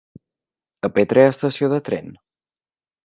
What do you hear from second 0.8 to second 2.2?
A Petra hi ha estació de tren?